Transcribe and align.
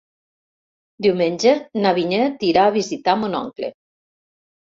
Diumenge 1.05 1.51
na 1.83 1.91
Vinyet 1.99 2.45
irà 2.47 2.63
a 2.69 2.73
visitar 2.79 3.17
mon 3.25 3.39
oncle. 3.41 3.69